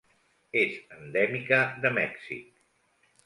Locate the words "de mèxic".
1.83-2.47